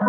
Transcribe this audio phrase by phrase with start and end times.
[0.00, 0.06] は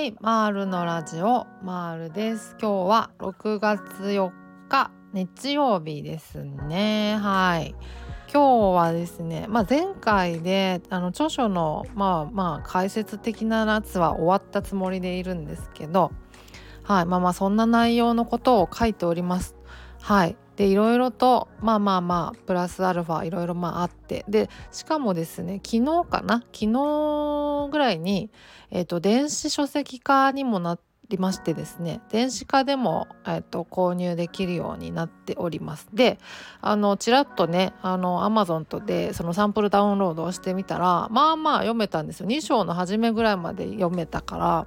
[0.00, 2.56] い、マールのラジオマールです。
[2.60, 4.32] 今日は6月4
[4.68, 7.18] 日日曜日ですね。
[7.20, 7.76] はい。
[8.32, 16.10] 今日はですね、まあ、前回であの著書のまあまあ解説的なやつは終わったつもりでいるんですけど、
[16.82, 19.54] はい、まあまあそんな内容のことを書いております。
[20.00, 20.36] はい。
[20.58, 24.24] でいろいろとまあまあまあプラスアルファいろいろまああって。
[24.28, 26.42] でしかもですね昨日かな？
[26.52, 28.28] 昨日ぐらいに、
[28.72, 30.76] えーと、電子書籍化にもな
[31.10, 32.00] りましてですね。
[32.10, 35.86] 電子化でも、えーと、購入できるようになっております。
[35.94, 36.18] で
[36.60, 42.26] あのちらっとねあの Amazon とでそのサンプルダウンロードをしてみたらまあまあ読めたんですよ。
[42.26, 44.66] 2章の初めぐらいまで読めたから。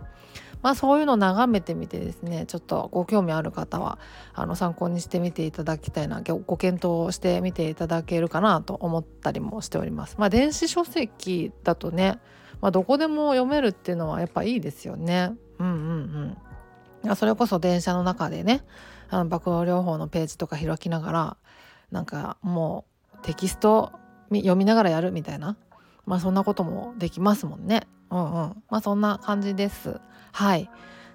[0.62, 4.00] まあ、そういうのを眺めてみてですねちょっとご興味ある方は
[4.34, 10.16] あの参考にしてみていただきたいなご検討してみていただけるかなと思ったりもしております。
[10.18, 12.20] まあ、電子書籍だとね、
[12.62, 15.34] まあ、どこでも読めるっていうのはやっぱいいですよね。
[15.60, 16.38] うんうん
[17.06, 18.64] うん、それこそ電車の中でね
[19.10, 21.38] あの爆破療法のページとか開きながら
[21.92, 23.92] なんかもうテキスト
[24.32, 25.58] 読みながらやるみたいな
[26.06, 27.88] まあそんなこともできますもんね。
[28.10, 30.00] うんうんまあそんな感じです。
[30.32, 30.70] はい。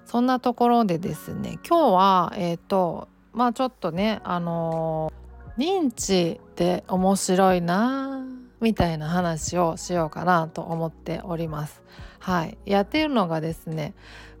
[0.07, 8.25] そんなところでですね今日はえっ、ー、とまあちょっとねあのー、認知って面白いな
[8.61, 11.83] みたいな話をしようかなと思っております。
[12.19, 13.93] はい、やっているのがですね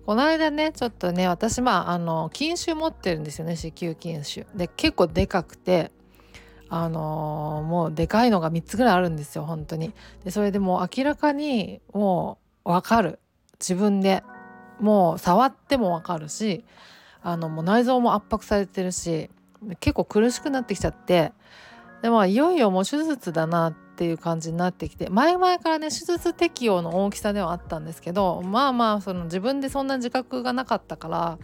[0.05, 5.91] この間ねちょっとね私まああの禁酒持ってるんですよね子宮筋腫で結構でかくて
[6.69, 9.93] あのー、もうでかいのが3つぐらいあるんですよ本当に。
[10.23, 13.19] でそれでもう明らかにもう分かる。
[13.59, 14.23] 自分で
[14.79, 16.63] もう触ってもわかるし
[17.21, 19.29] あのもう内臓も圧迫されてるし
[19.79, 21.33] 結構苦しくなってきちゃって
[22.01, 31.39] でもいよいよもう手術だなっていう感じになってきて前々からね手術適用の大きさではあったんですけどまあまあその自分でそんな自覚がなかったから、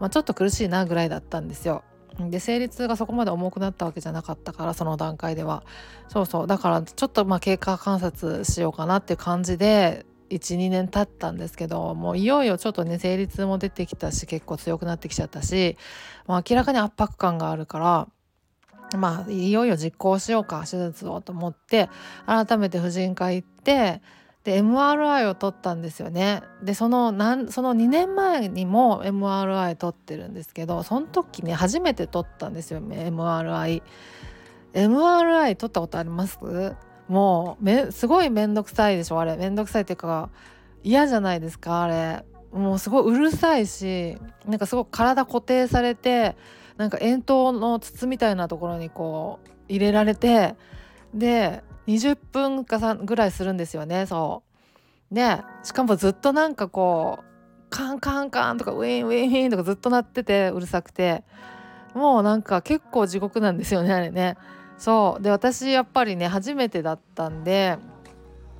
[0.00, 1.84] まあ、ちょっと苦しいなぐらいだったんですよ。
[2.18, 5.62] で生理痛がそこまで重くなったわけじゃなかったからその段階では
[6.08, 10.04] そうそうだからちょっとまあ経過観察しようかなっていう感じで
[10.36, 15.76] 12年経ったんですけどもういよいよちょっとね生理痛も出てきたし結構強くなってきちゃったし、
[16.26, 18.08] まあ、明らかに圧迫感があるから
[18.98, 21.88] まあいよいよ実行しようか手術をと思って
[22.26, 24.02] 改めて婦人科行って
[24.44, 33.82] で MRI を取ったんですよねでそのなんその2年前にも MRI 取ってるんですけどその時ね初めて取ったんですよ MRI。
[34.74, 36.38] MRI 取ったことあります？
[37.12, 39.36] もうめすごい面倒くさいでしょあれ。
[39.36, 40.30] 面倒くさいっていうか
[40.82, 42.24] 嫌じゃないですかあれ。
[42.52, 46.36] もうすごいうるさいしなんかすごく体固定されて
[46.78, 50.54] なんか円筒の筒みたいなところにこう入れられて
[51.12, 54.42] で20分かぐらいするんですよねそ
[55.10, 55.14] う。
[55.14, 57.24] でしかもずっとなんかこう
[57.68, 61.24] カンカンカンとかウィンウィンウィンとかずっと鳴っててうるさくて。
[61.94, 64.38] もうなんか結構地獄なんですよねあれね。
[64.82, 67.78] そうで私やっぱりね初めてだったんで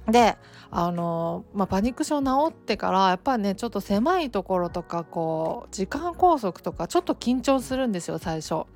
[0.07, 0.37] で
[0.71, 8.67] あのまあ、パニック症治ってからやっぱりねちょっと狭いところとかこう時間拘束とかちょっと緊張するんですよ最初。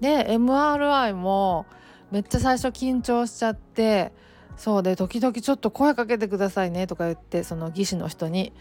[0.00, 1.66] で MRI も
[2.12, 4.12] めっちゃ最初緊張しちゃって
[4.56, 8.52] そうで時々ちょっと声かけてくださいねとか言ってその技師の人に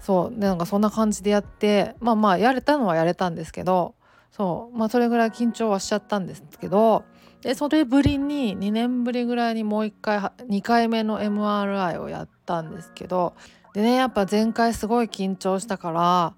[0.00, 3.94] そうでなんかそんな感じでやってまあまあやれたのはやれたんですけど
[4.30, 7.04] そうまあそれぐらい緊張はしちゃったんですけど
[7.42, 13.34] でそれぶりに2年ぶりぐらいにもう1回2回目の MRI をやったんですけど
[13.74, 16.34] でねやっぱ前回すごい緊張したから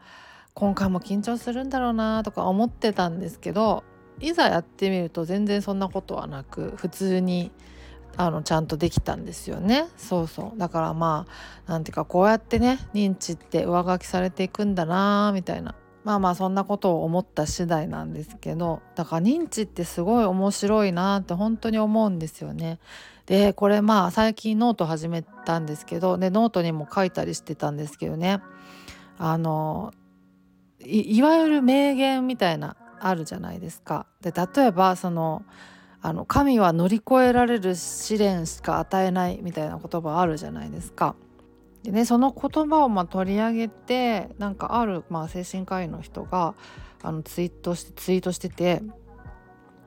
[0.55, 3.85] 今回も緊張するんだろうなとか思ってたんですけど
[4.21, 7.53] いざやってみると全然そんなことはなく普通に
[8.17, 9.87] あのちゃんとできたんですよね。
[9.97, 10.59] そうそう。
[10.59, 11.27] だからま
[11.67, 15.77] あなんていうかこうやってね認知って上書きされていくんだなみたいな。
[16.09, 22.79] まあまあそんなことを思った次第なんですけどだから認知ってすごい面白いなって本当に思うんですよね。
[23.27, 28.41] でこれまあ最近ノート始めたんですけどでノートにも書いたりしてたんですけどね
[29.19, 29.93] あの
[30.81, 34.07] いわゆる名言みたいなあるじゃないですか。
[34.23, 35.43] で例えばその
[36.01, 41.17] あの神は乗り越えられる試練しか与えないみたいな言葉あるじゃないですか。
[41.89, 46.55] でねその言葉をま取り上げてなんかある、まあ、精神科医の人が
[47.03, 48.83] あのツイートしてツイートしてて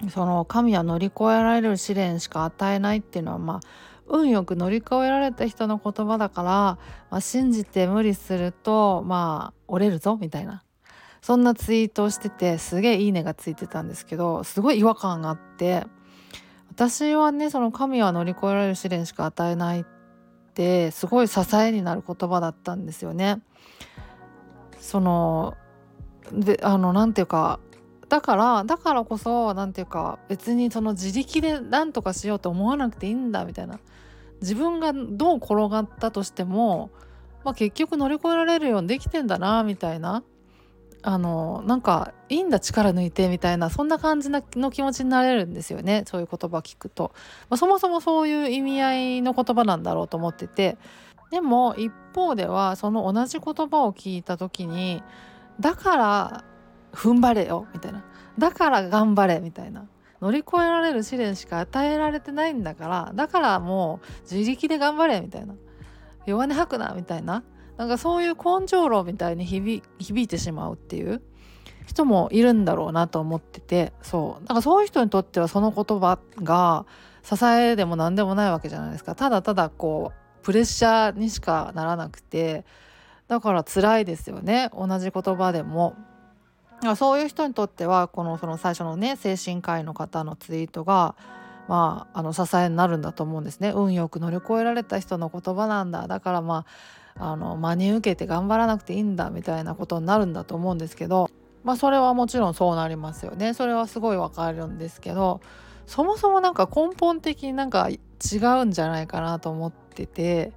[0.09, 3.59] その神は乗り越えられる試練しか与えないっていうのはまあ
[4.07, 6.80] 運よく乗り越えられた人の言葉だから、ま
[7.18, 10.63] あ、信じて無理するとまあ折れるぞみたいな。
[11.21, 15.86] そんなツイートをしててすげえいいねがついてたんですけどすごい違和感があって
[16.71, 19.86] 私はねその神は乗り越えられる試練しか与えないっ
[20.53, 23.42] てすごい支えになる言葉だったんですよね。
[24.80, 25.56] その
[26.31, 27.59] であのなていうか
[28.09, 33.80] だからだからこそ何ていうか別にその自力で何とかしようと思わなくていいんだみたいな
[34.42, 36.89] 自分がどう転がったとしても、
[37.44, 40.24] まあ、結局乗り越えられるようにできてんだなみたいな
[41.03, 47.12] あのなんかいいんだ力抜いてみたいなそんな感じの気持ちになれるんですよねそういう言葉聞くと、
[47.50, 50.77] まあ、そもそもそういう意味合いの言葉なんだろうと思ってて。
[51.31, 55.01] でも一方ではその同じ言葉を聞いた時に
[55.62, 56.44] だから
[56.92, 58.03] 踏ん張れよみたいな。
[58.38, 59.88] だから頑張れみたいな。
[60.21, 65.56] 乗り越えられる試練しか与えられてないんだからだからもう自力で頑張れみたいな。
[66.25, 67.44] 弱音吐くなみたいな。
[67.81, 71.19] なんかそういう根性論みたいに響いてしまうっていう
[71.87, 74.45] 人もいるんだろうなと思っててそう。
[74.45, 76.85] なんかそういう人にとってはその言葉が
[77.23, 79.15] 支えでも何でもないわけじゃないですか。
[79.15, 82.65] ただただこうプレッシャーにしかならなくて
[83.27, 84.69] だから辛いですよね。
[84.77, 85.95] 同じ言葉でも。
[86.95, 91.15] そういう人にとってはこのその最初のね精神科医の方のツイートが
[91.67, 93.71] まあ、あの支えになるんだと思うんですね。
[93.73, 96.07] 運よく乗り越えられた人の言葉なんだ。
[96.07, 101.29] だからまああの真に受けて頑張らなくていいんだみたいなことになるんだと思うんですけど
[101.63, 103.53] まあそれはもちろんそうなりますよね。
[103.53, 105.41] それはすごいわかるんですけど
[105.85, 107.97] そもそもなんか根本的になんか違
[108.61, 110.51] うんじゃないかなと思ってて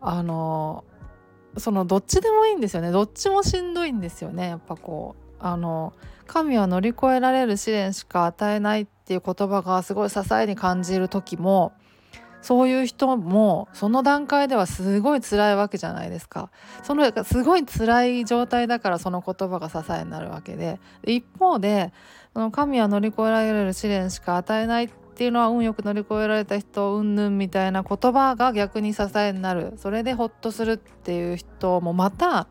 [0.00, 0.84] あの
[1.56, 2.90] そのどっちでもいいんですよね。
[2.90, 4.48] どっちもしんどいんですよね。
[4.48, 5.92] やっぱこうあの
[6.26, 11.72] 神は乗り越えられる試練しか与えないっていう言葉がすごい支えに感じる時も
[12.42, 16.50] そういう人もその段階ではすごい辛いわけじゃないですか。
[16.82, 20.78] そのすごい辛い状態だからその言葉が支えになるわけで。
[21.04, 21.92] 一方で
[22.52, 29.72] 神は乗り越えられる試練しか与えないっていうのは運よく乗り越えられた人うんぬんみたいな言葉が逆に支えになる。
[29.78, 32.48] それでホッとするっていう人もまた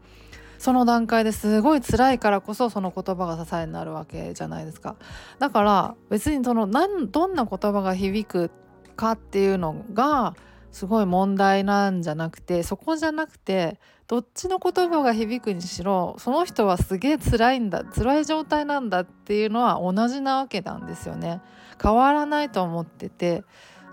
[0.57, 4.95] その段階ですごい辛いからこそその言葉が支えになるわけじゃないですか。
[5.37, 8.51] だから別にその何どんな言葉が響く
[8.95, 10.35] かっていうのが
[10.71, 21.41] すごい問題なんじゃなくてそこじゃなくてどっちの言葉が響くにしろその人はすげえ辛いんだ辛い状態なんだっていうのは同じなわけなんですよね。
[21.81, 23.43] 変わらないと思ってて。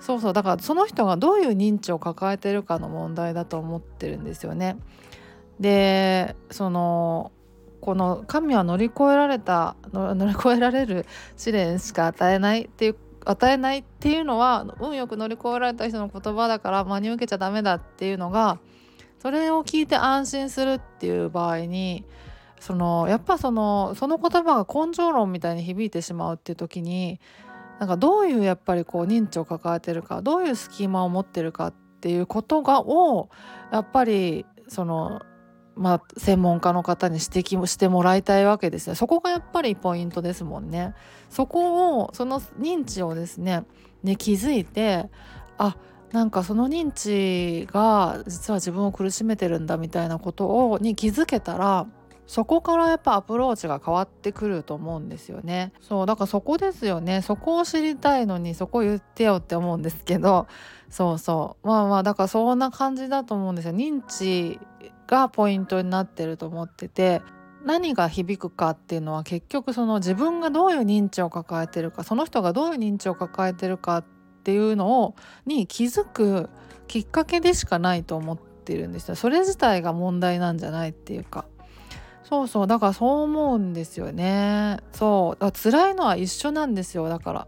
[0.00, 0.32] そうそう。
[0.32, 4.76] だからその人がどういう認知を抱えてるかの問題だと思ってるんですよね。
[5.60, 7.30] でその
[7.80, 11.06] この神は乗り越えられた乗り越えられる
[11.36, 18.58] 試練しか与えないっていう与えないっていうのは運よく乗り越えられた人の言葉だから真に受けちゃダメだっていうのが
[19.20, 22.04] それを聞いて安心するっていう場合に
[22.60, 27.20] そのやっぱそのその言葉が根性論みたいに響いてしまうっていう時に
[27.78, 33.30] なんかどういうやっぱりこう認知を抱えてるかどういうスキーマを持ってるかっていうことがを
[33.72, 35.22] やっぱりその
[35.76, 40.94] まあ、専門家の方に指摘もしてもらいたいわけですねそこがやっぱりポイントですもんね。
[41.30, 43.64] そこをその認知をですね
[44.02, 45.08] ね気づいて
[45.58, 45.76] あ
[46.12, 51.86] なんかその認知が実は自分を苦しめてるんだみたいなことをに気づけたら
[52.26, 55.72] そこからやっぱアプローチが変わってくると思うんですよね。
[55.80, 57.20] そうだからそこですよね。
[57.20, 60.46] そこを知りたいのにそこ言ってよって思うんですけど。
[60.88, 61.66] そうそう。
[61.66, 63.74] まあまあだからそんな感じだと思うんですよ。
[63.74, 64.58] 認知
[65.12, 67.20] がポイントになってると思ってて
[67.66, 74.04] 何が響くかっていうのは結局その自分がどういう認知を抱えてるかその人がどういう認知を抱えてるかっ
[74.42, 75.14] ていうのを
[75.44, 76.48] に気づく
[76.88, 79.14] きっかけでしかないと思ってるんですよ。
[79.14, 81.44] それ自体が問題なんじゃないっていうか。
[82.24, 84.78] そうそうだからそう思うんですよね。
[84.92, 87.46] そうだ辛いのは一緒なんですよだから。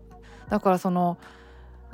[0.50, 1.16] だからその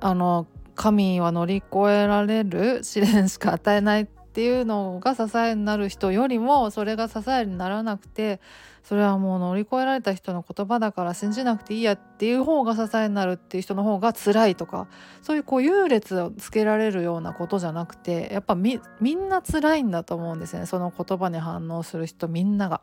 [0.01, 8.41] あの神は乗り越えられる試練しか与えないってっていうのが支えになる人よりもそれが支えにならなくて
[8.85, 14.87] それはもう乗り越えられた人の言葉だから信じなくていいやっていう方が支えになるっていう人の方が辛いとか
[15.21, 22.83] そういうこう優劣をつけられるようなことじゃなくてやっぱみんな辛いんだと思うんですねその言葉に反応する人みんなが。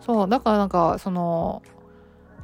[0.00, 1.62] そうだからなんかその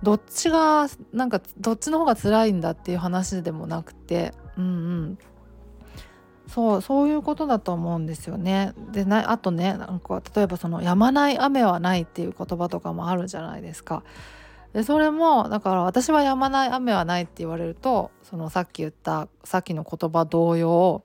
[0.03, 5.19] どっちがなんかどっちの方が辛いんだっていう話でもなくてうんうん
[6.55, 8.75] そうそういうことだと思うんですよね。
[8.93, 14.03] でなあとねなんか例えばその「やまない雨はない」っていう言葉とかもあるじゃないですか。
[14.75, 21.03] でそれもだから私はやまない雨はないって言われるとそのさっき言ったさっきの言葉同様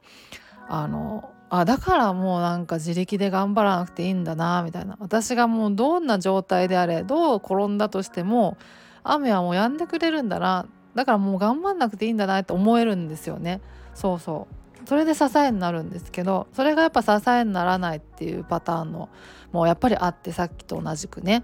[0.67, 8.57] あのあだからもうなんか自力で頑張らなくていいんだなみたいな私がもうどんな状態であれどう転んだとしても
[9.03, 13.61] 雨はもう止んでくれるんだなだからもう頑張んなくていいんだなって思えるんですよね
[13.93, 19.10] そうそうそれで支えになるんですけどそれがやっぱ支えにならないっていうパターンの
[19.51, 21.44] もうやっぱりあってさっきと同じくね。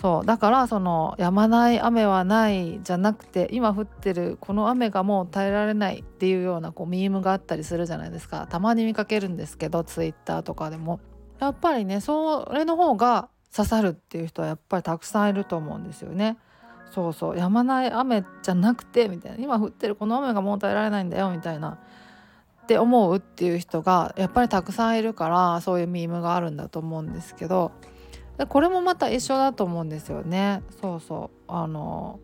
[0.00, 0.26] そう。
[0.26, 8.46] だからその止まない雨はないじゃなくて今降ってるこの雨がもう耐えられないっていうようなこうミームがあったりするじゃないですか。
[8.48, 11.00] たまに見かけるんですけどツイッターとかでも。
[11.40, 16.38] やっぱりねそれの方が刺さるっていう人はやっぱりたくさんいると思うんですよね。
[16.92, 17.36] そうそう。
[17.36, 19.38] 止まない雨じゃなくてみたいな。
[19.42, 21.78] 今降ってるこの雨がもう耐えられないんだよみたいな。
[22.66, 27.70] って思うっていう人がやっぱりたくさんいるからそういうミームがあるんだと思うんですけど
[28.48, 30.62] これもまた一緒だと思うんですよね。
[30.80, 32.18] そうそうあの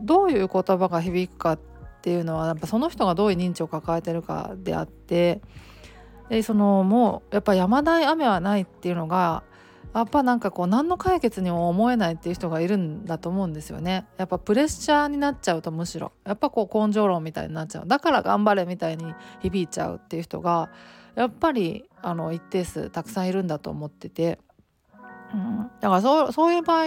[0.00, 1.58] どういう言葉が響くかっ
[2.02, 5.42] ていうのはやっぱその人がどういう認知を抱えてるかであって
[6.28, 9.42] でそのもうやっぱ山大雨はないっていうのが
[9.94, 14.06] やっぱなんかこう何の解決にも思えないっていう人がいるんだと思うんですよね。
[14.18, 16.12] やっぱプレッシャーになっちゃうとむしろ。
[16.24, 17.88] やっぱこう根性論みたいになっちゃう。
[17.88, 20.70] だから頑張れみたいに響いちゃうっていう人が
[21.16, 24.38] やっぱりあの一定数たくさんいるんだと思ってて、
[25.34, 26.86] うん、だからそうそういう場合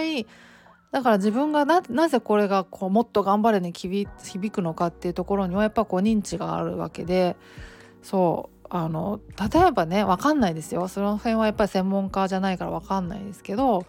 [0.90, 4.06] だから自分がなぜこれがこうもっと頑張れに響
[4.50, 7.36] くのかっていうところにはやっぱこう認知があるわけで。
[8.02, 8.53] そう。
[8.70, 9.20] あの
[9.52, 10.88] 例えばね分かんないですよ。
[10.88, 13.86] その辺はやっぱり専門家じゃないから分かんないですけど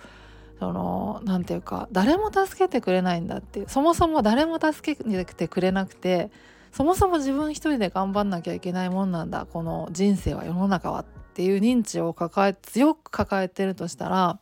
[0.60, 6.32] その何て言うか誰も助けてくれないんだってそもそも誰も助けてくれなくて
[6.72, 14.40] そもそも自分一人で頑張んなきゃいけないもんなんだこの人生は世の中はっていう認知を抱え強く抱えてるとしたら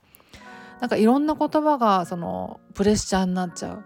[0.80, 3.84] なんかいろんな言葉がそのプレッシャーになっちゃう。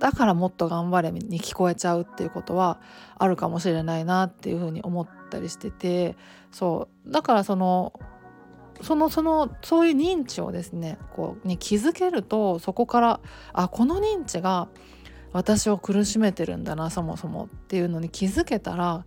[0.00, 2.80] だからもっと頑張れに聞こえちゃうっていうことは
[3.18, 6.16] あるかもしれないなっていうふうに思ったりしてて
[6.52, 7.10] そう。
[7.10, 7.92] だからその
[8.82, 13.20] そのそのそういう認知をですねこうに気づけるとそこから
[13.52, 14.68] あこの認知が
[15.32, 19.04] 私を苦しめてるんだなそもそもっていうのに気づけたら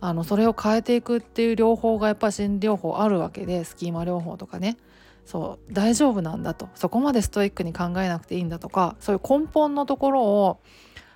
[0.00, 4.76] あのそれを変えていくっていう療法がやっぱ心理療法あるわけでスキーマ療法とかね。
[5.24, 5.72] そう。
[5.72, 6.68] 大丈夫なんだと。
[6.74, 10.60] そこまでストイックに考えなくていいんだとかそういう根本のところを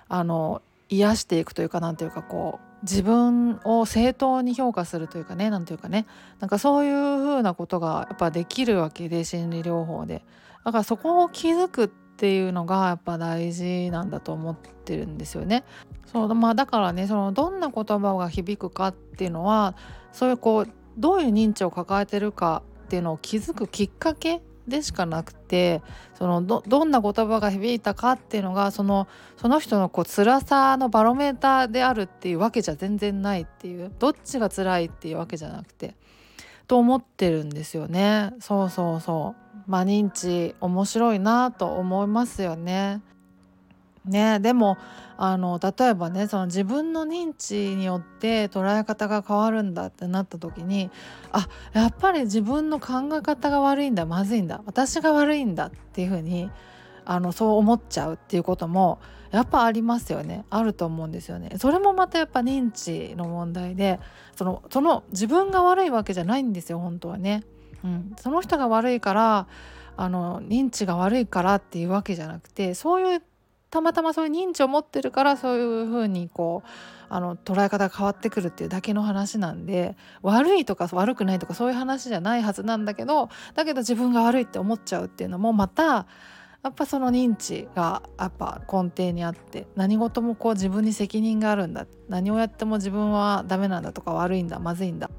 [0.07, 6.05] あの癒していくというかなんていうかこう自分を正当に評価するというかねなんていうかね
[6.39, 10.23] なんかそういうふうなことがやっぱできるわけで心理療法で
[10.63, 15.63] だからそこを気づくっていうのがやっぱ大事なんだと思ってるんですよね。
[16.05, 19.75] そうまあ、だからねそのどんな言葉が響くかっていうのは
[20.11, 20.67] そういうこう
[20.97, 25.81] どういう認知を抱えてるかっていうのを気づくきっかけでしかなくて
[26.13, 29.07] そのどどんな言葉が響いたかっていうのがその
[29.37, 35.95] その人のこう辛さのバロメーターであるっていうわけじゃ全然ないっていうどっちが辛いっていうわけじゃなくて
[36.67, 38.31] と思ってるんですよね。
[38.39, 39.59] そうそうそう。
[39.65, 43.01] まあ認知面白いなと思いますよね。
[44.05, 44.77] ねでも
[45.17, 50.89] あの例えばねその自分の認知によって捉え方が変わるんだってなった時に
[51.31, 56.49] あやっぱり自分の考え方が悪いんだまずいんだ私が悪いんだっていうふうに
[57.05, 58.99] あのそう思っちゃうっていうことも
[59.31, 60.45] やっぱありますよね。
[60.49, 61.51] あると思うんですよね。
[61.57, 63.99] それもまたやっぱ認知の問題で
[64.35, 67.43] そのその自分が悪いわけじゃないんですよ本当はね、
[67.83, 69.47] うん、その人が悪いから
[69.97, 73.21] あの認知が悪いからっていうわけじゃなくてそういう
[73.69, 76.69] たまたまそういう認知を持ってるからそういうふうにこう
[77.09, 86.07] あの捉え方が変わってくるっていうだけの話なんで悪いとか悪くないとかそういう話じゃないはずなんだけどだけど自分が悪いって思っちゃうっていうのもまた
[86.61, 95.09] やっぱその認知がやっぱ根底にあって何事もこう自分に責任があるんだ何をやっても自分はダメなんだとか悪いんだまずいんだ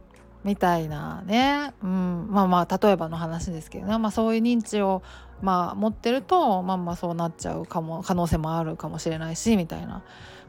[0.45, 5.03] みたいなね、うん、まあまあ例えばの話ですけどね、まあ、そういう認知を
[5.43, 10.03] まあ持ってるとまあまあそうなっちゃうかも可能性もあるかもしれないしみたいな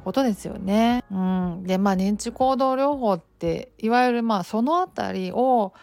[0.03, 1.03] ことですよね。
[1.11, 5.73] うん、でまあ認知行動療法っていわゆるまあその辺りを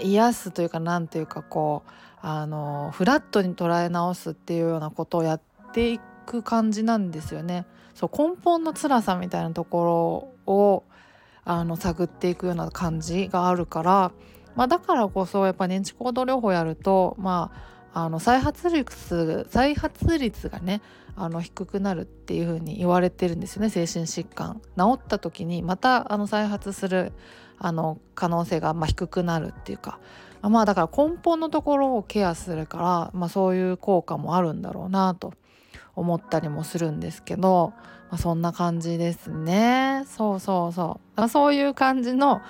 [0.00, 1.90] 癒すというかなんというかこう
[2.20, 5.40] あのフラットに捉え直すっていうようなことをやっ
[5.72, 7.66] ていく感じなんですよね。
[7.94, 10.84] そう根本の辛さみたいなところを
[11.44, 14.12] あの探っていくような感じがあるから、
[14.54, 20.82] まあ、だからこそやっぱ認知行動療法やるとまああの再発率再発率がね
[21.16, 24.60] あの低くなるっていう風に言われてるんですよね精神疾患。
[24.76, 27.12] 治った時にまたあの再発する
[27.58, 29.98] あの可能性がま低くなるっていうか。
[30.42, 35.34] まあだから根本のところをケアするから、まあ、そういう効果もあるんだろうなと
[35.96, 37.72] 思ったりもするんですけど、
[38.10, 40.04] まあ、そんな感じですね。
[40.06, 41.28] そうそうそう。
[41.28, 42.40] そういう感じの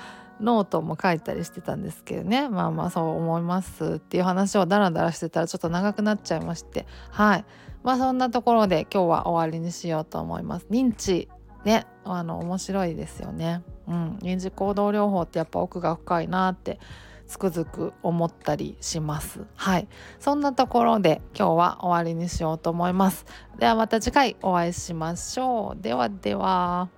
[0.41, 2.49] ノートも書いたりしてたんですけどね。
[2.49, 6.87] まあまあそう思いますっていう話をダラダラしてたらちょっと長くなっちゃいまして。
[7.11, 7.45] はい。
[7.83, 10.67] まあそんなところで今日は終わりにしようと思います。
[10.71, 11.29] 認知
[11.65, 11.87] ね。
[12.05, 13.63] あの面白いですよね。
[13.87, 14.19] うん。
[14.23, 16.79] 認知行動療法ってやっぱ奥が深いなって
[17.27, 19.45] つくづく思ったりします。
[19.55, 19.89] はい。
[20.19, 23.27] そんなところで今日は終わりにしようと思います。
[23.59, 25.83] ではまた次回お会いしましょう。
[25.83, 26.98] ではでは。